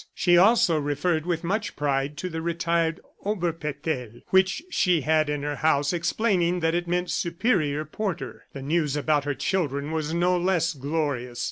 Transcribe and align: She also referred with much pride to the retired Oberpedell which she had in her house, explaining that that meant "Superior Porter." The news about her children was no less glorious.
She 0.15 0.35
also 0.35 0.79
referred 0.79 1.27
with 1.27 1.43
much 1.43 1.75
pride 1.75 2.17
to 2.17 2.27
the 2.29 2.41
retired 2.41 3.01
Oberpedell 3.23 4.23
which 4.31 4.63
she 4.71 5.01
had 5.01 5.29
in 5.29 5.43
her 5.43 5.57
house, 5.57 5.93
explaining 5.93 6.59
that 6.61 6.71
that 6.71 6.87
meant 6.87 7.11
"Superior 7.11 7.85
Porter." 7.85 8.45
The 8.51 8.63
news 8.63 8.95
about 8.95 9.25
her 9.25 9.35
children 9.35 9.91
was 9.91 10.11
no 10.11 10.35
less 10.39 10.73
glorious. 10.73 11.39